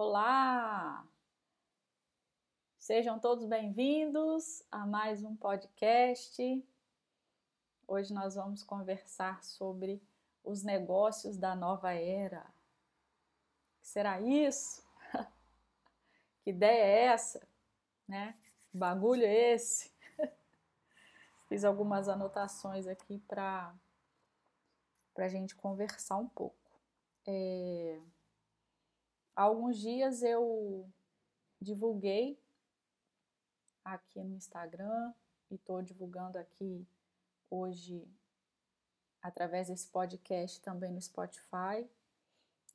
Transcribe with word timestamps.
Olá! 0.00 1.04
Sejam 2.78 3.18
todos 3.18 3.46
bem-vindos 3.46 4.64
a 4.70 4.86
mais 4.86 5.24
um 5.24 5.34
podcast. 5.34 6.64
Hoje 7.84 8.14
nós 8.14 8.36
vamos 8.36 8.62
conversar 8.62 9.42
sobre 9.42 10.00
os 10.44 10.62
negócios 10.62 11.36
da 11.36 11.56
nova 11.56 11.92
era. 11.94 12.46
Será 13.82 14.20
isso? 14.20 14.86
que 16.44 16.50
ideia 16.50 16.84
é 16.84 17.04
essa? 17.06 17.44
Né? 18.06 18.38
Que 18.70 18.78
bagulho 18.78 19.24
é 19.24 19.54
esse? 19.54 19.92
Fiz 21.48 21.64
algumas 21.64 22.08
anotações 22.08 22.86
aqui 22.86 23.18
para 23.26 23.74
a 25.16 25.26
gente 25.26 25.56
conversar 25.56 26.18
um 26.18 26.28
pouco. 26.28 26.70
É... 27.26 28.00
Há 29.38 29.44
alguns 29.44 29.78
dias 29.78 30.24
eu 30.24 30.84
divulguei 31.60 32.36
aqui 33.84 34.20
no 34.20 34.34
Instagram 34.34 35.14
e 35.48 35.54
estou 35.54 35.80
divulgando 35.80 36.36
aqui 36.36 36.84
hoje 37.48 38.04
através 39.22 39.68
desse 39.68 39.86
podcast 39.86 40.60
também 40.60 40.90
no 40.90 41.00
Spotify 41.00 41.88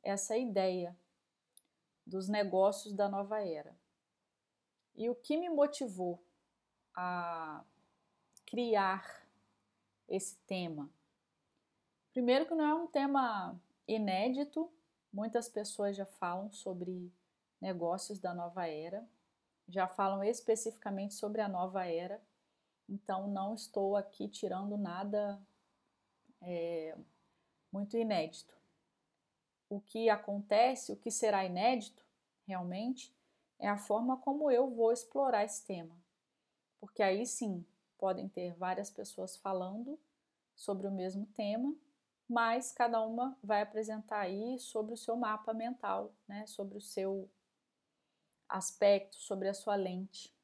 essa 0.01 0.37
ideia 0.37 0.97
dos 2.07 2.29
negócios 2.29 2.93
da 2.93 3.09
nova 3.09 3.45
era. 3.45 3.75
E 4.95 5.09
o 5.09 5.15
que 5.15 5.35
me 5.35 5.49
motivou 5.49 6.23
a 6.95 7.61
criar 8.45 9.27
esse 10.07 10.37
tema? 10.47 10.89
Primeiro 12.13 12.45
que 12.45 12.55
não 12.55 12.63
é 12.63 12.73
um 12.73 12.87
tema 12.87 13.53
inédito, 13.85 14.71
Muitas 15.13 15.47
pessoas 15.47 15.95
já 15.95 16.07
falam 16.07 16.51
sobre 16.51 17.13
negócios 17.61 18.19
da 18.19 18.33
nova 18.33 18.67
era, 18.67 19.07
já 19.69 19.87
falam 19.87 20.23
especificamente 20.23 21.13
sobre 21.13 21.39
a 21.39 21.47
nova 21.47 21.85
era, 21.85 22.19
então 22.89 23.27
não 23.27 23.53
estou 23.53 23.95
aqui 23.95 24.27
tirando 24.27 24.75
nada 24.75 25.39
é, 26.41 26.97
muito 27.71 27.95
inédito. 27.95 28.57
O 29.69 29.79
que 29.79 30.09
acontece, 30.09 30.91
o 30.91 30.97
que 30.97 31.11
será 31.11 31.45
inédito 31.45 32.03
realmente, 32.47 33.15
é 33.59 33.69
a 33.69 33.77
forma 33.77 34.17
como 34.17 34.49
eu 34.49 34.67
vou 34.69 34.91
explorar 34.91 35.45
esse 35.45 35.63
tema. 35.63 35.95
Porque 36.79 37.03
aí 37.03 37.25
sim 37.27 37.63
podem 37.99 38.27
ter 38.27 38.53
várias 38.55 38.89
pessoas 38.89 39.37
falando 39.37 39.97
sobre 40.55 40.87
o 40.87 40.91
mesmo 40.91 41.27
tema 41.27 41.73
mas 42.33 42.71
cada 42.71 42.99
uma 43.01 43.37
vai 43.43 43.61
apresentar 43.61 44.21
aí 44.21 44.57
sobre 44.57 44.93
o 44.93 44.97
seu 44.97 45.15
mapa 45.15 45.53
mental, 45.53 46.11
né, 46.27 46.47
sobre 46.47 46.75
o 46.75 46.81
seu 46.81 47.29
aspecto, 48.49 49.15
sobre 49.17 49.47
a 49.47 49.53
sua 49.53 49.75
lente. 49.75 50.35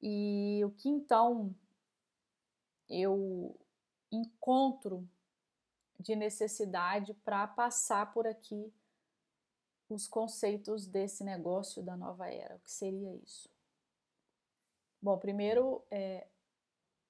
E 0.00 0.62
o 0.64 0.70
que 0.70 0.88
então 0.88 1.52
eu 2.88 3.58
encontro 4.12 5.06
de 5.98 6.14
necessidade 6.14 7.12
para 7.12 7.48
passar 7.48 8.12
por 8.12 8.24
aqui 8.24 8.72
os 9.88 10.06
conceitos 10.06 10.86
desse 10.86 11.24
negócio 11.24 11.82
da 11.82 11.96
nova 11.96 12.30
era. 12.30 12.54
O 12.54 12.60
que 12.60 12.70
seria 12.70 13.12
isso? 13.16 13.50
Bom, 15.02 15.18
primeiro 15.18 15.84
é, 15.90 16.28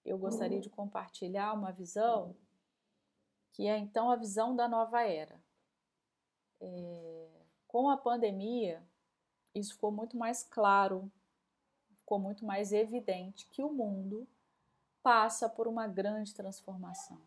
eu 0.02 0.16
gostaria 0.16 0.60
de 0.60 0.70
compartilhar 0.70 1.52
uma 1.52 1.70
visão 1.70 2.34
que 3.58 3.66
é 3.66 3.76
então 3.76 4.08
a 4.08 4.14
visão 4.14 4.54
da 4.54 4.68
nova 4.68 5.02
era. 5.02 5.36
É, 6.60 7.28
com 7.66 7.90
a 7.90 7.96
pandemia, 7.96 8.80
isso 9.52 9.72
ficou 9.72 9.90
muito 9.90 10.16
mais 10.16 10.44
claro, 10.44 11.10
ficou 11.96 12.20
muito 12.20 12.46
mais 12.46 12.72
evidente 12.72 13.48
que 13.48 13.64
o 13.64 13.72
mundo 13.72 14.28
passa 15.02 15.48
por 15.48 15.66
uma 15.66 15.88
grande 15.88 16.32
transformação. 16.32 17.20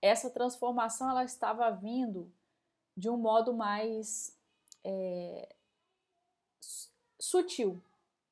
Essa 0.00 0.30
transformação 0.30 1.10
ela 1.10 1.24
estava 1.24 1.68
vindo 1.72 2.32
de 2.96 3.10
um 3.10 3.16
modo 3.16 3.52
mais 3.52 4.38
é, 4.84 5.56
sutil, 7.18 7.82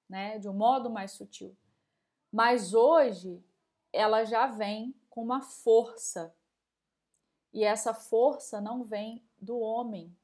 né? 0.08 0.38
De 0.38 0.48
um 0.48 0.54
modo 0.54 0.88
mais 0.88 1.10
sutil. 1.10 1.56
Mas 2.30 2.72
hoje 2.72 3.42
ela 3.92 4.24
já 4.24 4.46
vem 4.46 4.94
com 5.08 5.24
uma 5.24 5.42
força 5.42 6.32
e 7.52 7.64
essa 7.64 7.92
força 7.92 8.60
não 8.60 8.84
vem 8.84 9.22
do 9.40 9.58
homem, 9.58 10.14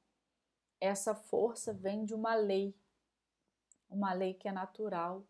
essa 0.81 1.15
força 1.15 1.73
vem 1.73 2.05
de 2.05 2.15
uma 2.15 2.35
lei, 2.35 2.75
uma 3.89 4.13
lei 4.13 4.35
que 4.35 4.49
é 4.49 4.53
natural, 4.53 5.25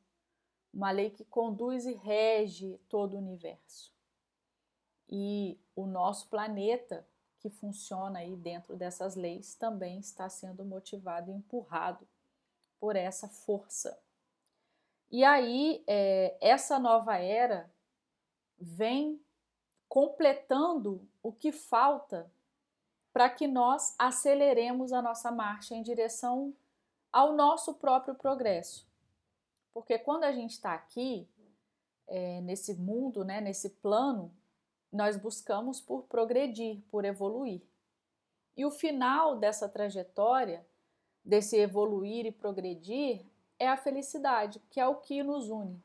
uma 0.73 0.91
lei 0.91 1.11
que 1.11 1.25
conduz 1.25 1.87
e 1.87 1.95
rege 1.95 2.79
todo 2.89 3.15
o 3.15 3.19
universo. 3.19 3.95
E 5.09 5.59
o 5.75 5.87
nosso 5.87 6.29
planeta, 6.29 7.07
que 7.39 7.49
funciona 7.49 8.19
aí 8.19 8.37
dentro 8.37 8.77
dessas 8.77 9.15
leis, 9.15 9.55
também 9.55 9.99
está 9.99 10.29
sendo 10.29 10.65
motivado 10.65 11.31
e 11.31 11.35
empurrado 11.35 12.07
por 12.79 12.97
essa 12.97 13.29
força. 13.29 13.99
E 15.11 15.25
aí, 15.25 15.83
é, 15.87 16.37
essa 16.41 16.79
nova 16.79 17.17
era 17.17 17.71
vem 18.59 19.21
completando 19.97 21.01
o 21.23 21.33
que 21.33 21.51
falta 21.51 22.31
para 23.15 23.31
que 23.31 23.47
nós 23.47 23.95
aceleremos 23.99 24.93
a 24.93 25.01
nossa 25.01 25.33
marcha 25.33 25.75
em 25.75 25.81
direção 25.81 26.55
ao 27.11 27.33
nosso 27.33 27.73
próprio 27.77 28.15
progresso. 28.15 28.87
Porque 29.73 29.99
quando 29.99 30.25
a 30.25 30.33
gente 30.33 30.51
está 30.51 30.75
aqui, 30.75 31.27
é, 32.07 32.43
nesse 32.43 32.75
mundo, 32.75 33.25
né, 33.25 33.41
nesse 33.41 33.71
plano, 33.71 34.31
nós 34.93 35.17
buscamos 35.17 35.81
por 35.81 36.03
progredir, 36.03 36.83
por 36.91 37.07
evoluir. 37.07 37.63
E 38.55 38.67
o 38.67 38.71
final 38.71 39.39
dessa 39.39 39.67
trajetória, 39.67 40.63
desse 41.25 41.57
evoluir 41.57 42.27
e 42.27 42.31
progredir, 42.31 43.25
é 43.59 43.67
a 43.67 43.79
felicidade, 43.79 44.61
que 44.69 44.79
é 44.79 44.87
o 44.87 44.97
que 44.97 45.23
nos 45.23 45.49
une 45.49 45.83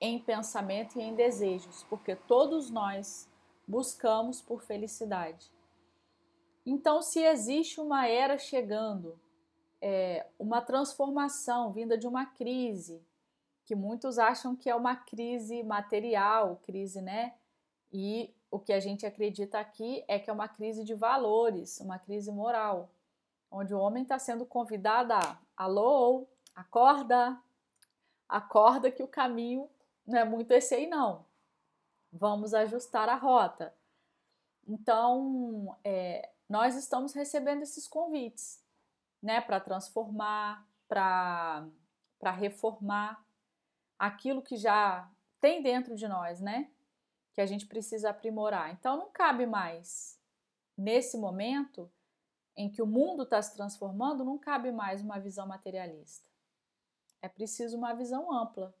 em 0.00 0.18
pensamento 0.18 0.98
e 0.98 1.02
em 1.02 1.14
desejos, 1.14 1.84
porque 1.84 2.14
todos 2.14 2.70
nós 2.70 3.28
buscamos 3.66 4.40
por 4.40 4.62
felicidade. 4.62 5.50
Então, 6.64 7.02
se 7.02 7.20
existe 7.20 7.80
uma 7.80 8.06
era 8.06 8.38
chegando, 8.38 9.18
é, 9.80 10.26
uma 10.38 10.60
transformação 10.60 11.72
vinda 11.72 11.96
de 11.96 12.06
uma 12.06 12.26
crise, 12.26 13.02
que 13.64 13.74
muitos 13.74 14.18
acham 14.18 14.56
que 14.56 14.70
é 14.70 14.74
uma 14.74 14.96
crise 14.96 15.62
material, 15.62 16.60
crise, 16.62 17.00
né? 17.00 17.34
E 17.92 18.34
o 18.50 18.58
que 18.58 18.72
a 18.72 18.80
gente 18.80 19.04
acredita 19.04 19.58
aqui 19.58 20.04
é 20.08 20.18
que 20.18 20.30
é 20.30 20.32
uma 20.32 20.48
crise 20.48 20.84
de 20.84 20.94
valores, 20.94 21.80
uma 21.80 21.98
crise 21.98 22.32
moral, 22.32 22.88
onde 23.50 23.74
o 23.74 23.78
homem 23.78 24.02
está 24.02 24.18
sendo 24.18 24.46
convidado 24.46 25.12
a, 25.12 25.38
alô, 25.56 26.26
acorda, 26.54 27.38
acorda 28.28 28.90
que 28.90 29.02
o 29.02 29.08
caminho 29.08 29.68
não 30.08 30.18
é 30.18 30.24
muito 30.24 30.52
esse 30.52 30.74
aí 30.74 30.86
não. 30.86 31.26
Vamos 32.10 32.54
ajustar 32.54 33.08
a 33.10 33.14
rota. 33.14 33.74
Então, 34.66 35.76
é, 35.84 36.30
nós 36.48 36.74
estamos 36.74 37.12
recebendo 37.12 37.62
esses 37.62 37.86
convites, 37.86 38.64
né, 39.22 39.40
para 39.40 39.60
transformar, 39.60 40.66
para 40.88 41.70
reformar 42.36 43.22
aquilo 43.98 44.40
que 44.40 44.56
já 44.56 45.10
tem 45.40 45.62
dentro 45.62 45.94
de 45.94 46.08
nós, 46.08 46.40
né, 46.40 46.70
que 47.34 47.40
a 47.40 47.46
gente 47.46 47.66
precisa 47.66 48.10
aprimorar. 48.10 48.72
Então, 48.72 48.96
não 48.96 49.10
cabe 49.10 49.44
mais 49.44 50.18
nesse 50.76 51.18
momento 51.18 51.90
em 52.56 52.70
que 52.70 52.80
o 52.80 52.86
mundo 52.86 53.24
está 53.24 53.42
se 53.42 53.54
transformando, 53.54 54.24
não 54.24 54.38
cabe 54.38 54.72
mais 54.72 55.02
uma 55.02 55.20
visão 55.20 55.46
materialista. 55.46 56.26
É 57.20 57.28
preciso 57.28 57.76
uma 57.76 57.92
visão 57.92 58.32
ampla 58.32 58.74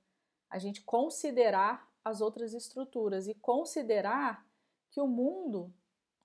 a 0.50 0.58
gente 0.58 0.82
considerar 0.82 1.88
as 2.04 2.20
outras 2.20 2.54
estruturas 2.54 3.26
e 3.26 3.34
considerar 3.34 4.46
que 4.90 5.00
o 5.00 5.06
mundo 5.06 5.72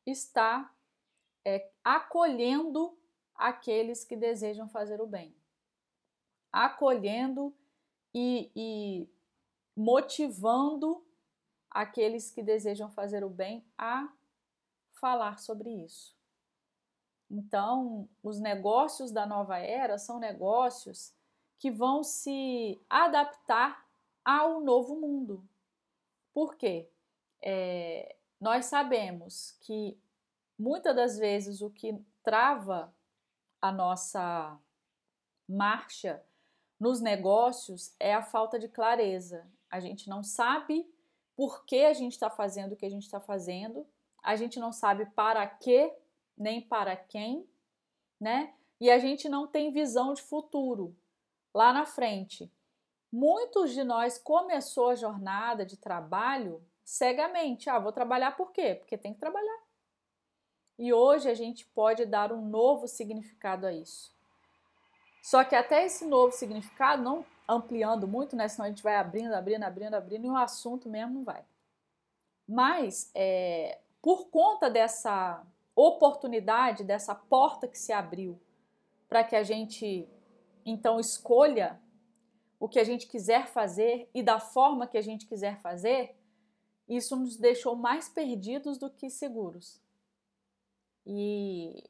está 0.06 0.74
é, 1.46 1.70
acolhendo 1.84 2.98
aqueles 3.36 4.04
que 4.04 4.16
desejam 4.16 4.70
fazer 4.70 5.02
o 5.02 5.08
bem, 5.08 5.36
acolhendo 6.52 7.54
e, 8.14 8.52
e 8.56 9.10
motivando 9.76 11.06
aqueles 11.70 12.30
que 12.30 12.44
desejam 12.44 12.90
fazer 12.92 13.24
o 13.24 13.30
bem 13.30 13.66
a 13.78 14.14
falar 14.92 15.40
sobre 15.40 15.70
isso. 15.70 16.16
Então, 17.30 18.08
os 18.22 18.40
negócios 18.40 19.12
da 19.12 19.26
nova 19.26 19.58
era 19.58 19.98
são 19.98 20.20
negócios 20.20 21.14
que 21.58 21.72
vão 21.72 22.04
se 22.04 22.80
adaptar 22.90 23.83
ao 24.24 24.62
novo 24.62 24.96
mundo. 24.96 25.44
Por 26.34 26.56
quê? 26.56 26.90
É, 27.42 28.16
nós 28.40 28.66
sabemos 28.66 29.58
que 29.62 29.98
muitas 30.58 30.96
das 30.96 31.18
vezes 31.18 31.62
o 31.62 31.70
que 31.70 31.98
trava 32.24 32.94
a 33.62 33.72
nossa 33.72 34.58
marcha 35.48 36.24
nos 36.80 37.00
negócios 37.00 37.96
é 38.00 38.14
a 38.14 38.24
falta 38.24 38.58
de 38.58 38.68
clareza. 38.68 39.48
A 39.70 39.80
gente 39.80 40.10
não 40.10 40.24
sabe 40.24 40.86
por 41.36 41.66
que 41.66 41.84
a 41.84 41.94
gente 41.94 42.14
está 42.14 42.30
fazendo 42.30 42.74
o 42.74 42.76
que 42.76 42.86
a 42.86 42.90
gente 42.90 43.04
está 43.04 43.20
fazendo, 43.20 43.88
a 44.22 44.36
gente 44.36 44.60
não 44.60 44.72
sabe 44.72 45.06
para 45.08 45.46
que 45.48 45.94
nem 46.38 46.62
para 46.62 46.96
quem, 46.96 47.48
né? 48.20 48.54
E 48.80 48.90
a 48.90 49.00
gente 49.00 49.30
não 49.30 49.48
tem 49.48 49.72
visão 49.72 50.14
de 50.14 50.22
futuro 50.22 50.96
lá 51.54 51.72
na 51.72 51.86
frente. 51.86 52.52
Muitos 53.16 53.74
de 53.74 53.84
nós 53.84 54.18
começou 54.18 54.90
a 54.90 54.96
jornada 54.96 55.64
de 55.64 55.78
trabalho 55.78 56.66
cegamente. 56.84 57.70
Ah, 57.70 57.78
vou 57.78 57.92
trabalhar 57.92 58.36
por 58.36 58.52
quê? 58.52 58.74
Porque 58.74 58.98
tem 58.98 59.14
que 59.14 59.20
trabalhar. 59.20 59.60
E 60.80 60.92
hoje 60.92 61.30
a 61.30 61.36
gente 61.36 61.64
pode 61.64 62.08
dar 62.08 62.34
um 62.34 62.44
novo 62.44 62.88
significado 62.88 63.68
a 63.68 63.72
isso. 63.72 64.12
Só 65.22 65.44
que 65.44 65.56
até 65.56 65.86
esse 65.86 66.08
novo 66.08 66.32
significado, 66.32 67.04
não 67.04 67.24
ampliando 67.48 68.08
muito, 68.08 68.36
né? 68.36 68.48
Senão 68.48 68.66
a 68.66 68.70
gente 68.70 68.82
vai 68.82 68.96
abrindo, 68.96 69.32
abrindo, 69.36 69.62
abrindo, 69.62 69.94
abrindo, 69.94 70.26
e 70.26 70.30
o 70.32 70.36
assunto 70.36 70.90
mesmo 70.90 71.14
não 71.14 71.24
vai. 71.24 71.46
Mas, 72.48 73.12
é, 73.14 73.78
por 74.02 74.26
conta 74.30 74.72
dessa 74.72 75.46
oportunidade, 75.76 76.84
dessa 76.84 77.14
porta 77.14 77.68
que 77.68 77.78
se 77.78 77.94
abriu, 77.94 78.42
para 79.08 79.24
que 79.24 79.36
a 79.36 79.44
gente 79.44 80.10
então 80.66 81.00
escolha 81.00 81.80
o 82.64 82.70
que 82.70 82.80
a 82.80 82.84
gente 82.86 83.08
quiser 83.08 83.48
fazer 83.48 84.10
e 84.14 84.24
da 84.24 84.40
forma 84.40 84.88
que 84.88 84.98
a 84.98 85.02
gente 85.02 85.28
quiser 85.28 85.60
fazer, 85.60 86.16
isso 86.88 87.14
nos 87.18 87.36
deixou 87.36 87.76
mais 87.76 88.08
perdidos 88.08 88.78
do 88.78 88.90
que 88.90 89.10
seguros. 89.10 89.82
E 91.06 91.84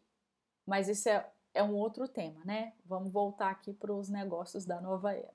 mas 0.65 0.87
isso 0.89 1.07
é 1.09 1.31
é 1.53 1.61
um 1.61 1.75
outro 1.75 2.07
tema, 2.07 2.43
né? 2.43 2.73
Vamos 2.83 3.11
voltar 3.11 3.51
aqui 3.51 3.71
para 3.71 3.93
os 3.93 4.09
negócios 4.09 4.65
da 4.65 4.81
nova 4.81 5.13
era. 5.13 5.31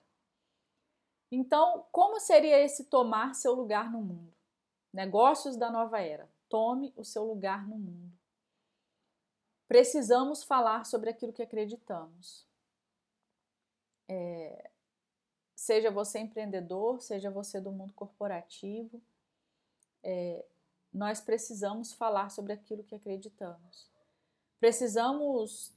Então, 1.31 1.87
como 1.93 2.19
seria 2.19 2.59
esse 2.59 2.87
tomar 2.87 3.33
seu 3.37 3.55
lugar 3.55 3.93
no 3.93 4.03
mundo? 4.03 4.35
Negócios 4.93 5.57
da 5.57 5.71
nova 5.71 6.01
era. 6.01 6.29
Tome 6.49 6.93
o 6.97 7.05
seu 7.05 7.23
lugar 7.25 7.65
no 7.69 7.79
mundo. 7.79 8.13
Precisamos 9.69 10.43
falar 10.43 10.85
sobre 10.85 11.11
aquilo 11.11 11.33
que 11.33 11.43
acreditamos. 11.43 12.45
É, 14.09 14.69
seja 15.59 15.91
você 15.91 16.21
empreendedor, 16.21 17.03
seja 17.03 17.33
você 17.33 17.61
do 17.61 17.73
mundo 17.73 17.93
corporativo, 17.93 19.03
é, 20.05 20.45
nós 20.95 21.21
precisamos 21.21 21.93
falar 21.93 22.31
sobre 22.31 22.53
aquilo 22.53 22.85
que 22.85 22.95
acreditamos. 22.95 23.91
Precisamos 24.61 25.73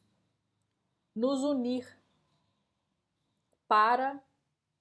nos 1.15 1.41
unir 1.41 1.97
para 3.67 4.23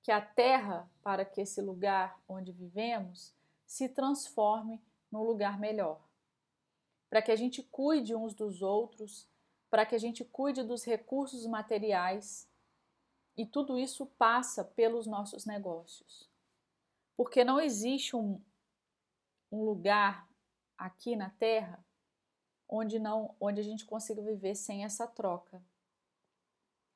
que 0.03 0.13
a 0.13 0.21
terra, 0.21 0.87
para 1.03 1.25
que 1.25 1.41
esse 1.41 1.63
lugar 1.63 2.21
onde 2.29 2.53
vivemos 2.53 3.35
se 3.65 3.89
transforme 3.89 4.83
num 5.11 5.23
lugar 5.23 5.59
melhor. 5.59 5.99
Para 7.09 7.23
que 7.23 7.33
a 7.33 7.37
gente 7.37 7.63
cuide 7.63 8.15
uns 8.15 8.35
dos 8.35 8.61
outros, 8.61 9.27
para 9.71 9.87
que 9.87 9.95
a 9.95 9.99
gente 9.99 10.27
cuide 10.27 10.63
dos 10.63 10.85
recursos 10.85 11.47
materiais 11.47 12.50
e 13.41 13.47
tudo 13.47 13.79
isso 13.79 14.07
passa 14.07 14.65
pelos 14.65 15.07
nossos 15.07 15.47
negócios. 15.47 16.29
Porque 17.17 17.43
não 17.45 17.61
existe 17.61 18.15
um, 18.15 18.41
um 19.51 19.65
lugar 19.65 20.29
aqui 20.77 21.17
na 21.17 21.31
Terra 21.31 21.85
onde 22.69 22.99
não 22.99 23.35
onde 23.41 23.61
a 23.61 23.65
gente 23.65 23.85
consiga 23.85 24.23
viver 24.23 24.55
sem 24.55 24.85
essa 24.85 25.07
troca 25.07 25.63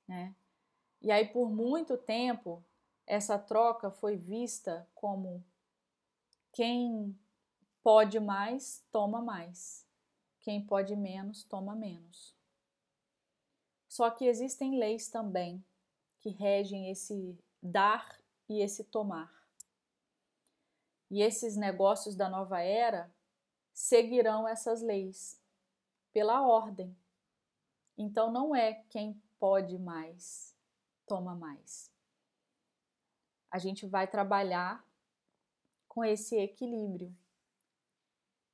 né? 0.07 0.35
E 1.01 1.11
aí 1.11 1.27
por 1.27 1.51
muito 1.51 1.97
tempo 1.97 2.65
essa 3.07 3.39
troca 3.39 3.91
foi 3.91 4.17
vista 4.17 4.89
como 4.95 5.45
quem 6.53 7.19
pode 7.83 8.19
mais 8.21 8.85
toma 8.91 9.21
mais, 9.21 9.87
quem 10.41 10.65
pode 10.65 10.97
menos 10.97 11.45
toma 11.45 11.75
menos. 11.75 12.35
Só 13.89 14.11
que 14.11 14.27
existem 14.27 14.79
leis 14.79 15.09
também 15.09 15.65
que 16.25 16.31
regem 16.31 16.91
esse 16.91 17.39
dar 17.63 18.19
e 18.49 18.63
esse 18.63 18.83
tomar. 18.83 19.31
E 21.11 21.21
esses 21.21 21.55
negócios 21.55 22.17
da 22.17 22.31
nova 22.31 22.63
era 22.63 23.15
seguirão 23.75 24.49
essas 24.49 24.81
leis 24.81 25.39
pela 26.15 26.41
ordem. 26.41 26.97
Então 27.99 28.33
não 28.33 28.57
é 28.57 28.73
quem 28.89 29.23
pode 29.39 29.79
mais, 29.79 30.57
toma 31.07 31.35
mais. 31.35 31.93
A 33.51 33.59
gente 33.59 33.87
vai 33.87 34.07
trabalhar 34.07 34.83
com 35.87 36.03
esse 36.03 36.37
equilíbrio 36.37 37.15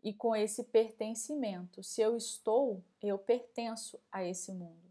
e 0.02 0.12
com 0.12 0.34
esse 0.34 0.64
pertencimento. 0.64 1.84
Se 1.84 2.02
eu 2.02 2.16
estou, 2.16 2.82
eu 3.00 3.16
pertenço 3.16 3.96
a 4.10 4.24
esse 4.24 4.50
mundo. 4.52 4.89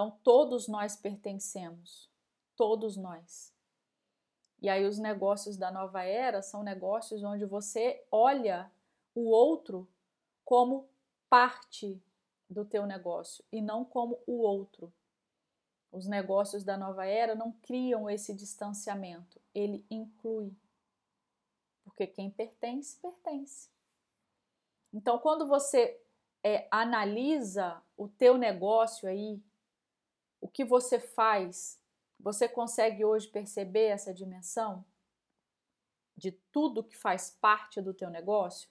Então 0.00 0.18
todos 0.24 0.66
nós 0.66 0.96
pertencemos, 0.96 2.10
todos 2.56 2.96
nós. 2.96 3.52
E 4.58 4.66
aí 4.66 4.86
os 4.86 4.98
negócios 4.98 5.58
da 5.58 5.70
nova 5.70 6.02
era 6.02 6.40
são 6.40 6.62
negócios 6.62 7.22
onde 7.22 7.44
você 7.44 8.02
olha 8.10 8.72
o 9.14 9.28
outro 9.28 9.86
como 10.42 10.88
parte 11.28 12.02
do 12.48 12.64
teu 12.64 12.86
negócio 12.86 13.44
e 13.52 13.60
não 13.60 13.84
como 13.84 14.18
o 14.26 14.38
outro. 14.38 14.90
Os 15.92 16.06
negócios 16.06 16.64
da 16.64 16.78
nova 16.78 17.04
era 17.04 17.34
não 17.34 17.52
criam 17.52 18.08
esse 18.08 18.32
distanciamento, 18.32 19.38
ele 19.54 19.84
inclui. 19.90 20.56
Porque 21.84 22.06
quem 22.06 22.30
pertence, 22.30 22.96
pertence. 23.02 23.68
Então, 24.94 25.18
quando 25.18 25.46
você 25.46 26.00
é, 26.42 26.66
analisa 26.70 27.82
o 27.98 28.08
teu 28.08 28.38
negócio 28.38 29.06
aí, 29.06 29.38
o 30.40 30.48
que 30.48 30.64
você 30.64 30.98
faz, 30.98 31.80
você 32.18 32.48
consegue 32.48 33.04
hoje 33.04 33.28
perceber 33.28 33.86
essa 33.86 34.14
dimensão 34.14 34.84
de 36.16 36.32
tudo 36.52 36.84
que 36.84 36.96
faz 36.96 37.30
parte 37.30 37.80
do 37.80 37.94
teu 37.94 38.10
negócio? 38.10 38.68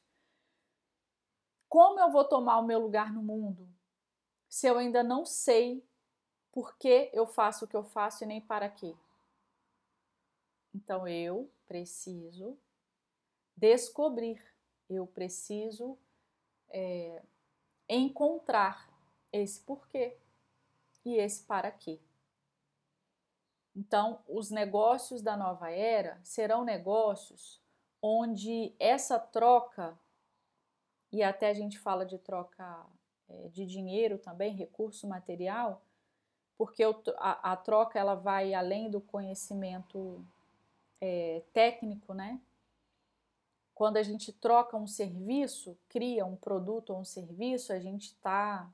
Como 1.67 1.99
eu 1.99 2.11
vou 2.11 2.25
tomar 2.25 2.59
o 2.59 2.65
meu 2.65 2.79
lugar 2.79 3.13
no 3.13 3.21
mundo 3.21 3.69
se 4.47 4.65
eu 4.65 4.79
ainda 4.79 5.03
não 5.03 5.25
sei 5.25 5.87
por 6.51 6.75
que 6.77 7.11
eu 7.13 7.27
faço 7.27 7.65
o 7.65 7.67
que 7.67 7.75
eu 7.75 7.83
faço 7.83 8.23
e 8.23 8.27
nem 8.27 8.41
para 8.41 8.67
quê? 8.67 8.95
Então 10.73 11.07
eu 11.07 11.51
preciso 11.67 12.57
descobrir, 13.55 14.41
eu 14.89 15.05
preciso 15.05 15.97
é, 16.69 17.21
encontrar 17.87 18.89
esse 19.31 19.61
porquê 19.61 20.17
e 21.05 21.15
esse 21.15 21.43
para 21.43 21.71
quê. 21.71 21.99
Então, 23.75 24.19
os 24.27 24.49
negócios 24.49 25.21
da 25.21 25.37
nova 25.37 25.71
era 25.71 26.19
serão 26.23 26.63
negócios 26.63 27.61
onde 28.01 28.73
essa 28.79 29.19
troca 29.19 29.97
e 31.11 31.23
até 31.23 31.49
a 31.49 31.53
gente 31.53 31.79
fala 31.79 32.05
de 32.05 32.17
troca 32.17 32.85
é, 33.27 33.47
de 33.49 33.65
dinheiro 33.65 34.17
também, 34.17 34.53
recurso 34.53 35.07
material, 35.07 35.81
porque 36.57 36.83
a, 37.17 37.55
troca 37.55 37.97
ela 37.97 38.15
vai 38.15 38.53
além 38.53 38.89
do 38.89 38.99
conhecimento 38.99 40.23
é, 40.99 41.41
técnico, 41.53 42.13
né? 42.13 42.39
Quando 43.73 43.95
a 43.95 44.03
gente 44.03 44.33
troca 44.33 44.75
um 44.75 44.85
serviço, 44.85 45.77
cria 45.87 46.25
um 46.25 46.35
produto 46.35 46.89
ou 46.89 46.99
um 46.99 47.05
serviço, 47.05 47.71
a 47.71 47.79
gente 47.79 48.07
está 48.07 48.69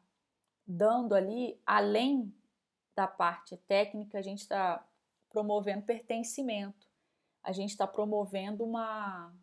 dando 0.66 1.14
ali, 1.14 1.60
além 1.66 2.34
da 2.96 3.08
parte 3.08 3.58
técnica, 3.58 4.18
a 4.18 4.22
gente 4.22 4.42
está 4.42 4.86
promovendo 5.30 5.86
pertencimento, 5.86 6.88
a 7.44 7.52
gente 7.52 7.72
está 7.72 7.86
promovendo 7.86 8.64
uma, 8.64 9.34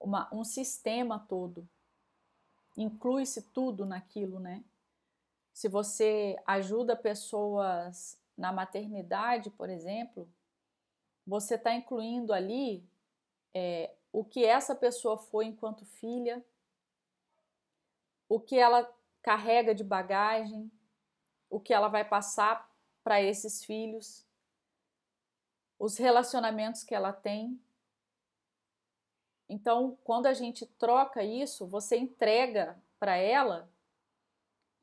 uma, 0.00 0.28
um 0.32 0.44
sistema 0.44 1.18
todo 1.18 1.68
inclui-se 2.76 3.42
tudo 3.42 3.86
naquilo, 3.86 4.38
né? 4.40 4.64
Se 5.52 5.68
você 5.68 6.36
ajuda 6.46 6.96
pessoas 6.96 8.18
na 8.36 8.52
maternidade, 8.52 9.50
por 9.50 9.70
exemplo, 9.70 10.28
você 11.26 11.54
está 11.54 11.72
incluindo 11.72 12.32
ali 12.32 12.84
é, 13.54 13.94
o 14.12 14.24
que 14.24 14.44
essa 14.44 14.74
pessoa 14.74 15.16
foi 15.16 15.46
enquanto 15.46 15.84
filha, 15.84 16.44
o 18.28 18.40
que 18.40 18.58
ela 18.58 18.92
carrega 19.24 19.74
de 19.74 19.82
bagagem, 19.82 20.70
o 21.48 21.58
que 21.58 21.72
ela 21.72 21.88
vai 21.88 22.04
passar 22.04 22.70
para 23.02 23.22
esses 23.22 23.64
filhos, 23.64 24.26
os 25.78 25.96
relacionamentos 25.96 26.84
que 26.84 26.94
ela 26.94 27.10
tem. 27.10 27.58
Então, 29.48 29.98
quando 30.04 30.26
a 30.26 30.34
gente 30.34 30.66
troca 30.66 31.22
isso, 31.22 31.66
você 31.66 31.96
entrega 31.96 32.78
para 33.00 33.16
ela, 33.16 33.66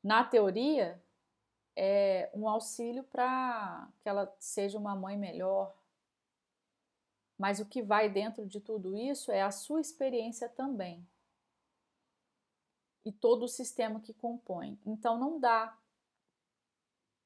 na 0.02 0.24
teoria, 0.24 1.00
é 1.76 2.28
um 2.34 2.48
auxílio 2.48 3.04
para 3.04 3.88
que 4.00 4.08
ela 4.08 4.34
seja 4.40 4.76
uma 4.76 4.96
mãe 4.96 5.16
melhor. 5.16 5.72
Mas 7.38 7.60
o 7.60 7.66
que 7.66 7.80
vai 7.80 8.08
dentro 8.08 8.44
de 8.44 8.60
tudo 8.60 8.96
isso 8.96 9.30
é 9.30 9.40
a 9.40 9.52
sua 9.52 9.80
experiência 9.80 10.48
também. 10.48 11.06
E 13.04 13.10
todo 13.10 13.44
o 13.44 13.48
sistema 13.48 14.00
que 14.00 14.14
compõe. 14.14 14.78
Então 14.86 15.18
não 15.18 15.40
dá 15.40 15.76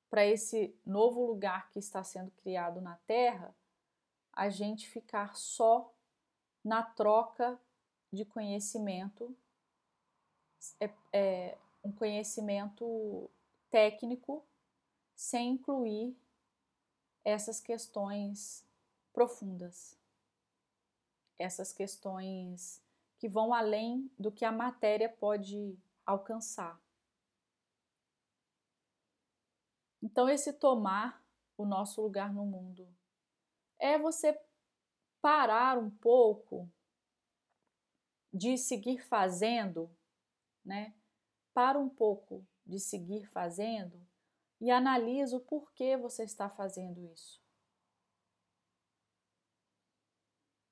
para 0.09 0.25
esse 0.25 0.75
novo 0.85 1.26
lugar 1.26 1.71
que 1.71 1.78
está 1.78 2.02
sendo 2.02 2.30
criado 2.42 2.80
na 2.80 2.97
Terra 3.06 3.54
a 4.33 4.49
gente 4.50 4.88
ficar 4.88 5.35
só 5.35 5.92
na 6.62 6.83
troca 6.83 7.59
de 8.12 8.25
conhecimento, 8.25 9.35
é, 10.78 10.90
é 11.12 11.59
um 11.83 11.90
conhecimento 11.90 13.30
técnico, 13.71 14.45
sem 15.14 15.52
incluir 15.52 16.14
essas 17.25 17.61
questões 17.61 18.64
profundas, 19.12 19.97
essas 21.38 21.73
questões 21.73 22.83
que 23.18 23.28
vão 23.28 23.52
além 23.52 24.11
do 24.18 24.30
que 24.30 24.44
a 24.44 24.52
matéria 24.52 25.08
pode 25.08 25.78
alcançar. 26.04 26.80
Então, 30.02 30.28
esse 30.28 30.52
tomar 30.52 31.25
o 31.56 31.64
nosso 31.64 32.00
lugar 32.02 32.32
no 32.32 32.44
mundo 32.44 32.88
é 33.78 33.99
você 33.99 34.38
parar 35.20 35.78
um 35.78 35.90
pouco 35.90 36.70
de 38.32 38.56
seguir 38.58 38.99
fazendo, 38.99 39.90
né? 40.64 40.94
Para 41.54 41.78
um 41.78 41.88
pouco 41.88 42.46
de 42.64 42.78
seguir 42.78 43.26
fazendo 43.30 44.06
e 44.61 44.70
analisa 44.70 45.37
o 45.37 45.40
porquê 45.40 45.96
você 45.96 46.25
está 46.25 46.49
fazendo 46.49 47.04
isso. 47.12 47.40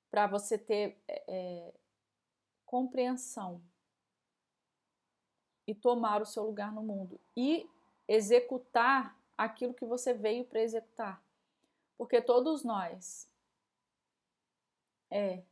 Para 0.09 0.27
você 0.27 0.57
ter 0.57 1.01
é, 1.07 1.73
compreensão 2.65 3.61
e 5.67 5.73
tomar 5.73 6.21
o 6.21 6.25
seu 6.25 6.43
lugar 6.43 6.71
no 6.71 6.83
mundo 6.83 7.19
e 7.35 7.69
executar 8.07 9.17
aquilo 9.37 9.73
que 9.73 9.85
você 9.85 10.13
veio 10.13 10.45
para 10.45 10.61
executar. 10.61 11.23
Porque 11.97 12.21
todos 12.21 12.63
nós 12.63 13.29
é 15.09 15.43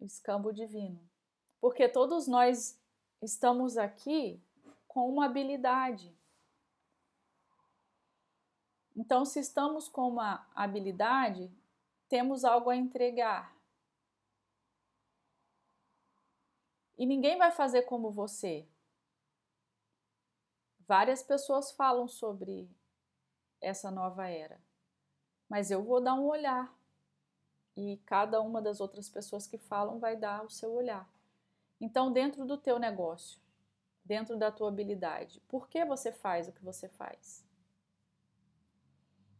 escambo 0.00 0.52
divino. 0.52 1.00
Porque 1.60 1.88
todos 1.88 2.28
nós 2.28 2.78
estamos 3.22 3.76
aqui 3.76 4.40
com 4.86 5.08
uma 5.08 5.26
habilidade. 5.26 6.14
Então, 8.94 9.24
se 9.24 9.40
estamos 9.40 9.88
com 9.88 10.08
uma 10.08 10.46
habilidade, 10.54 11.50
temos 12.08 12.44
algo 12.44 12.70
a 12.70 12.76
entregar. 12.76 13.55
E 16.96 17.04
ninguém 17.04 17.36
vai 17.36 17.50
fazer 17.50 17.82
como 17.82 18.10
você. 18.10 18.66
Várias 20.86 21.22
pessoas 21.22 21.72
falam 21.72 22.06
sobre 22.06 22.70
essa 23.60 23.90
nova 23.90 24.28
era, 24.28 24.60
mas 25.48 25.70
eu 25.70 25.82
vou 25.82 26.00
dar 26.00 26.14
um 26.14 26.26
olhar 26.26 26.72
e 27.76 27.98
cada 28.06 28.40
uma 28.40 28.62
das 28.62 28.80
outras 28.80 29.08
pessoas 29.08 29.46
que 29.46 29.58
falam 29.58 29.98
vai 29.98 30.16
dar 30.16 30.44
o 30.44 30.50
seu 30.50 30.72
olhar. 30.72 31.08
Então, 31.80 32.12
dentro 32.12 32.46
do 32.46 32.56
teu 32.56 32.78
negócio, 32.78 33.40
dentro 34.04 34.36
da 34.36 34.50
tua 34.50 34.68
habilidade, 34.68 35.40
por 35.48 35.68
que 35.68 35.84
você 35.84 36.12
faz 36.12 36.48
o 36.48 36.52
que 36.52 36.64
você 36.64 36.88
faz? 36.88 37.44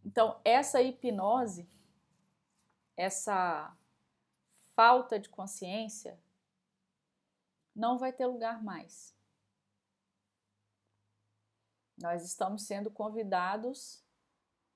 Então, 0.04 0.40
essa 0.44 0.82
hipnose, 0.82 1.68
essa 2.96 3.76
falta 4.74 5.18
de 5.18 5.28
consciência, 5.28 6.18
não 7.76 7.98
vai 7.98 8.10
ter 8.10 8.26
lugar 8.26 8.64
mais. 8.64 9.14
Nós 11.98 12.24
estamos 12.24 12.62
sendo 12.66 12.90
convidados 12.90 14.02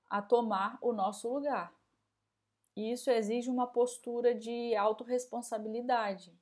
a 0.09 0.21
tomar 0.21 0.79
o 0.83 0.93
nosso 0.93 1.33
lugar. 1.33 1.75
E 2.77 2.93
isso 2.93 3.11
exige 3.11 3.51
uma 3.51 3.67
postura 3.67 4.35
de 4.35 4.77
autorresponsabilidade, 4.77 6.39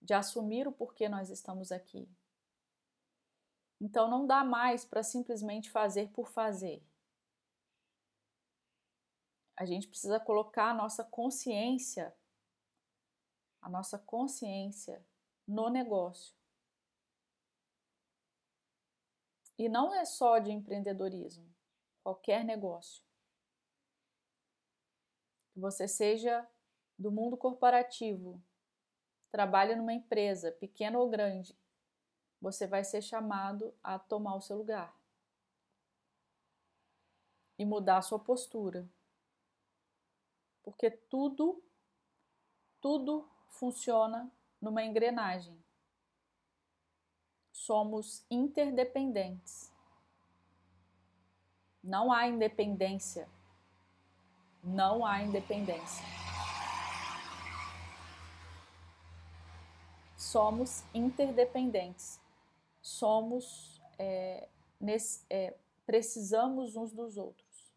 de 0.00 0.12
assumir 0.12 0.66
o 0.66 0.72
porquê 0.72 1.08
nós 1.08 1.30
estamos 1.30 1.70
aqui. 1.70 2.08
Então 3.80 4.08
não 4.08 4.26
dá 4.26 4.44
mais 4.44 4.84
para 4.84 5.02
simplesmente 5.02 5.70
fazer 5.70 6.10
por 6.10 6.28
fazer. 6.28 6.84
A 9.56 9.64
gente 9.64 9.86
precisa 9.86 10.18
colocar 10.18 10.70
a 10.70 10.74
nossa 10.74 11.04
consciência, 11.04 12.14
a 13.60 13.68
nossa 13.68 13.98
consciência 13.98 15.04
no 15.46 15.68
negócio. 15.68 16.34
E 19.58 19.68
não 19.68 19.94
é 19.94 20.04
só 20.04 20.38
de 20.38 20.50
empreendedorismo, 20.50 21.48
qualquer 22.02 22.44
negócio. 22.44 23.02
Que 25.52 25.60
você 25.60 25.86
seja 25.86 26.48
do 26.98 27.12
mundo 27.12 27.36
corporativo, 27.36 28.42
trabalhe 29.30 29.74
numa 29.74 29.92
empresa, 29.92 30.52
pequena 30.52 30.98
ou 30.98 31.08
grande, 31.08 31.56
você 32.40 32.66
vai 32.66 32.82
ser 32.82 33.02
chamado 33.02 33.74
a 33.82 33.98
tomar 33.98 34.34
o 34.34 34.40
seu 34.40 34.56
lugar 34.56 34.96
e 37.58 37.64
mudar 37.64 37.98
a 37.98 38.02
sua 38.02 38.18
postura. 38.18 38.88
Porque 40.62 40.90
tudo, 40.90 41.62
tudo 42.80 43.28
funciona 43.48 44.30
numa 44.62 44.84
engrenagem 44.84 45.60
somos 47.50 48.24
interdependentes. 48.30 49.72
Não 51.82 52.12
há 52.12 52.28
independência. 52.28 53.28
Não 54.62 55.04
há 55.04 55.20
independência. 55.22 56.04
Somos 60.16 60.84
interdependentes. 60.94 62.20
Somos. 62.80 63.82
É, 63.98 64.48
nesse, 64.80 65.24
é, 65.28 65.56
precisamos 65.84 66.76
uns 66.76 66.92
dos 66.92 67.16
outros. 67.16 67.72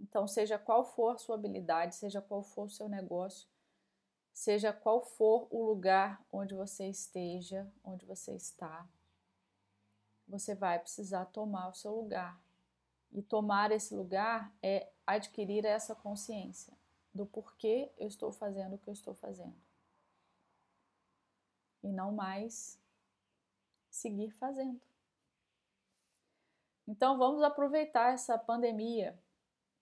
Então, 0.00 0.26
seja 0.26 0.58
qual 0.58 0.84
for 0.84 1.14
a 1.14 1.18
sua 1.18 1.34
habilidade, 1.34 1.94
seja 1.94 2.22
qual 2.22 2.42
for 2.42 2.64
o 2.64 2.70
seu 2.70 2.88
negócio, 2.88 3.49
seja 4.32 4.72
qual 4.72 5.02
for 5.02 5.46
o 5.50 5.64
lugar 5.64 6.24
onde 6.32 6.54
você 6.54 6.88
esteja, 6.88 7.70
onde 7.84 8.06
você 8.06 8.34
está, 8.34 8.88
você 10.26 10.54
vai 10.54 10.78
precisar 10.78 11.26
tomar 11.26 11.68
o 11.68 11.74
seu 11.74 11.94
lugar. 11.94 12.40
E 13.12 13.20
tomar 13.20 13.72
esse 13.72 13.94
lugar 13.94 14.52
é 14.62 14.88
adquirir 15.04 15.64
essa 15.64 15.94
consciência 15.94 16.72
do 17.12 17.26
porquê 17.26 17.90
eu 17.98 18.06
estou 18.06 18.30
fazendo 18.30 18.74
o 18.74 18.78
que 18.78 18.88
eu 18.88 18.92
estou 18.92 19.14
fazendo. 19.14 19.56
E 21.82 21.90
não 21.90 22.12
mais 22.12 22.78
seguir 23.90 24.30
fazendo. 24.30 24.80
Então 26.86 27.18
vamos 27.18 27.42
aproveitar 27.42 28.12
essa 28.12 28.38
pandemia 28.38 29.18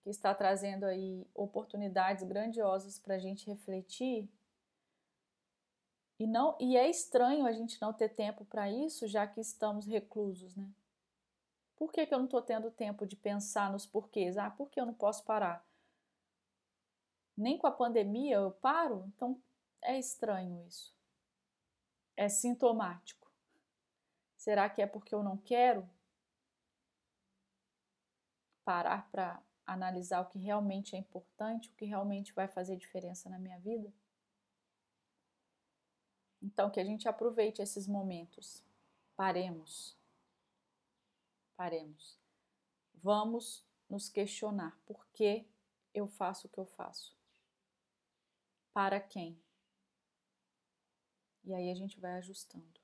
que 0.02 0.08
está 0.08 0.34
trazendo 0.34 0.84
aí 0.84 1.26
oportunidades 1.34 2.24
grandiosas 2.24 2.98
para 2.98 3.16
a 3.16 3.18
gente 3.18 3.46
refletir 3.46 4.30
e 6.18 6.26
não 6.26 6.56
e 6.58 6.76
é 6.76 6.88
estranho 6.88 7.46
a 7.46 7.52
gente 7.52 7.80
não 7.80 7.92
ter 7.92 8.08
tempo 8.08 8.44
para 8.44 8.70
isso, 8.70 9.06
já 9.06 9.26
que 9.26 9.40
estamos 9.40 9.86
reclusos, 9.86 10.56
né? 10.56 10.68
Por 11.76 11.92
que, 11.92 12.04
que 12.04 12.12
eu 12.12 12.18
não 12.18 12.24
estou 12.24 12.42
tendo 12.42 12.72
tempo 12.72 13.06
de 13.06 13.14
pensar 13.14 13.70
nos 13.70 13.86
porquês? 13.86 14.36
Ah, 14.36 14.50
por 14.50 14.68
que 14.68 14.80
eu 14.80 14.86
não 14.86 14.94
posso 14.94 15.24
parar? 15.24 15.64
Nem 17.36 17.56
com 17.56 17.68
a 17.68 17.72
pandemia 17.72 18.34
eu 18.34 18.50
paro? 18.50 19.04
Então 19.14 19.40
é 19.80 19.96
estranho 19.96 20.66
isso. 20.66 20.92
É 22.16 22.28
sintomático. 22.28 23.30
Será 24.36 24.68
que 24.68 24.82
é 24.82 24.86
porque 24.88 25.14
eu 25.14 25.22
não 25.22 25.36
quero 25.36 25.88
parar 28.64 29.08
para 29.10 29.40
analisar 29.64 30.20
o 30.20 30.26
que 30.26 30.38
realmente 30.38 30.96
é 30.96 30.98
importante, 30.98 31.70
o 31.70 31.74
que 31.74 31.84
realmente 31.84 32.32
vai 32.32 32.48
fazer 32.48 32.76
diferença 32.76 33.30
na 33.30 33.38
minha 33.38 33.58
vida? 33.60 33.92
Então, 36.40 36.70
que 36.70 36.80
a 36.80 36.84
gente 36.84 37.08
aproveite 37.08 37.60
esses 37.60 37.86
momentos. 37.86 38.64
Paremos. 39.16 39.96
Paremos. 41.56 42.18
Vamos 42.94 43.64
nos 43.88 44.08
questionar 44.08 44.78
por 44.86 45.06
que 45.08 45.46
eu 45.94 46.06
faço 46.06 46.46
o 46.46 46.50
que 46.50 46.58
eu 46.58 46.66
faço. 46.66 47.16
Para 48.72 49.00
quem? 49.00 49.40
E 51.44 51.54
aí 51.54 51.70
a 51.70 51.74
gente 51.74 51.98
vai 51.98 52.12
ajustando. 52.18 52.78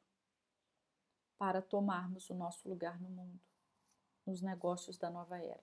para 1.37 1.61
tomarmos 1.61 2.31
o 2.31 2.35
nosso 2.35 2.67
lugar 2.69 2.99
no 3.01 3.11
mundo, 3.11 3.41
nos 4.25 4.41
negócios 4.41 4.97
da 4.97 5.11
nova 5.11 5.39
era. 5.39 5.63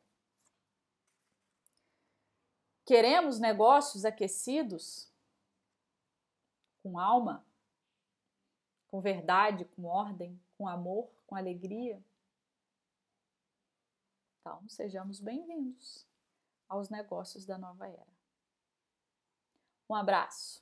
Queremos 2.85 3.39
negócios 3.39 4.05
aquecidos, 4.05 5.11
com 6.83 6.99
alma, 6.99 7.43
com 8.91 8.99
verdade, 8.99 9.63
com 9.63 9.85
ordem, 9.85 10.37
com 10.57 10.67
amor, 10.67 11.09
com 11.25 11.35
alegria? 11.35 12.03
Então, 14.41 14.67
sejamos 14.67 15.21
bem-vindos 15.21 16.05
aos 16.67 16.89
negócios 16.89 17.45
da 17.45 17.57
nova 17.57 17.87
era. 17.87 18.11
Um 19.89 19.95
abraço. 19.95 20.59